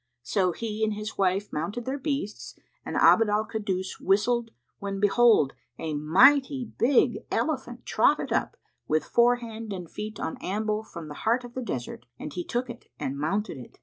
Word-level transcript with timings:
So 0.23 0.51
he 0.51 0.83
and 0.83 0.95
his 0.95 1.15
wife 1.19 1.53
mounted 1.53 1.85
their 1.85 1.99
beasts 1.99 2.55
and 2.83 2.95
Abd 2.97 3.29
al 3.29 3.45
Kaddus 3.45 3.99
whistled 3.99 4.49
when, 4.79 4.99
behold, 4.99 5.53
a 5.77 5.93
mighty 5.93 6.73
big 6.79 7.19
elephant 7.29 7.85
trotted 7.85 8.33
up 8.33 8.57
with 8.87 9.05
fore 9.05 9.35
hand 9.35 9.71
and 9.71 9.87
feet 9.91 10.19
on 10.19 10.37
amble 10.37 10.81
from 10.81 11.07
the 11.07 11.13
heart 11.21 11.43
of 11.43 11.53
the 11.53 11.61
desert 11.61 12.07
and 12.17 12.33
he 12.33 12.43
took 12.43 12.67
it 12.67 12.87
and 12.99 13.19
mounted 13.19 13.59
it. 13.59 13.77